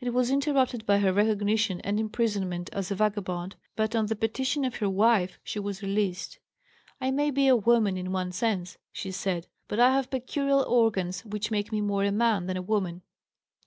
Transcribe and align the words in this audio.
It 0.00 0.12
was 0.12 0.30
interrupted 0.30 0.84
by 0.84 0.98
her 0.98 1.14
recognition 1.14 1.80
and 1.80 1.98
imprisonment 1.98 2.68
as 2.74 2.90
a 2.90 2.94
vagabond, 2.94 3.56
but 3.74 3.96
on 3.96 4.04
the 4.04 4.14
petition 4.14 4.66
of 4.66 4.76
her 4.76 4.90
"wife" 4.90 5.38
she 5.42 5.58
was 5.58 5.80
released. 5.82 6.38
"I 7.00 7.10
may 7.10 7.30
be 7.30 7.48
a 7.48 7.56
woman 7.56 7.96
in 7.96 8.12
one 8.12 8.32
sense," 8.32 8.76
she 8.92 9.10
said, 9.10 9.46
"but 9.68 9.80
I 9.80 9.94
have 9.94 10.10
peculiar 10.10 10.62
organs 10.62 11.24
which 11.24 11.50
make 11.50 11.72
me 11.72 11.80
more 11.80 12.04
a 12.04 12.12
man 12.12 12.48
than 12.48 12.58
a 12.58 12.60
woman." 12.60 13.00